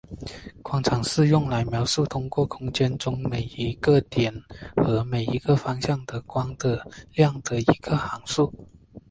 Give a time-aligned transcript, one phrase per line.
[0.63, 4.33] 光场是用来描述通过空间中每一个点
[4.77, 8.51] 和每一个方向的光的量的一个函数。